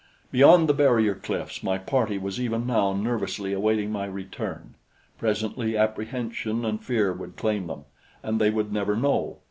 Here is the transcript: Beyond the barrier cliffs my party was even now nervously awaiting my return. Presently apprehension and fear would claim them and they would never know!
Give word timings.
Beyond 0.31 0.67
the 0.67 0.73
barrier 0.73 1.13
cliffs 1.13 1.61
my 1.61 1.77
party 1.77 2.17
was 2.17 2.41
even 2.41 2.65
now 2.65 2.91
nervously 2.91 3.53
awaiting 3.53 3.91
my 3.91 4.07
return. 4.07 4.73
Presently 5.19 5.77
apprehension 5.77 6.65
and 6.65 6.83
fear 6.83 7.13
would 7.13 7.37
claim 7.37 7.67
them 7.67 7.85
and 8.23 8.41
they 8.41 8.49
would 8.49 8.73
never 8.73 8.95
know! 8.95 9.37